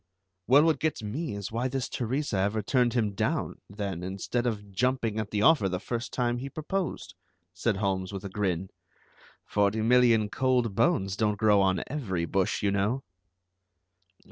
"Well, 0.47 0.63
what 0.63 0.79
gets 0.79 1.03
me 1.03 1.35
is 1.35 1.51
why 1.51 1.67
this 1.67 1.87
Teresa 1.87 2.39
ever 2.39 2.63
turned 2.63 2.93
him 2.95 3.11
down, 3.13 3.61
then, 3.69 4.01
instead 4.01 4.47
of 4.47 4.71
jumping 4.71 5.19
at 5.19 5.29
the 5.29 5.43
offer 5.43 5.69
the 5.69 5.79
first 5.79 6.11
time 6.11 6.39
he 6.39 6.49
proposed," 6.49 7.13
said 7.53 7.77
Holmes, 7.77 8.11
with 8.11 8.25
a 8.25 8.29
grin. 8.29 8.71
"Forty 9.45 9.81
million 9.81 10.27
cold 10.31 10.73
bones 10.73 11.15
don't 11.15 11.37
grow 11.37 11.61
on 11.61 11.83
every 11.85 12.25
bush, 12.25 12.63
you 12.63 12.71
know." 12.71 13.03